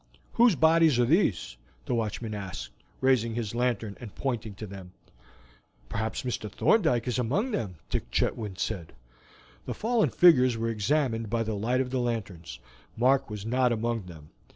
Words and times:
"Whose 0.33 0.55
bodies 0.55 0.97
are 0.97 1.05
these?" 1.05 1.57
the 1.85 1.93
watchman 1.93 2.33
asked, 2.33 2.71
raising 3.01 3.35
his 3.35 3.53
lantern 3.53 3.95
and 3.99 4.15
pointing 4.15 4.55
to 4.55 4.65
them. 4.65 4.93
"Perhaps 5.89 6.23
Mr. 6.23 6.49
Thorndyke 6.51 7.07
is 7.07 7.19
among 7.19 7.51
them," 7.51 7.75
Dick 7.87 8.09
Chetwynd 8.09 8.57
said. 8.57 8.93
The 9.67 9.75
fallen 9.75 10.09
figures 10.09 10.57
were 10.57 10.69
examined 10.69 11.29
by 11.29 11.43
the 11.43 11.53
light 11.53 11.81
of 11.81 11.91
the 11.91 11.99
lanterns. 11.99 12.57
Mark 12.97 13.29
was 13.29 13.45
not 13.45 13.71
among 13.71 14.07
them. 14.07 14.31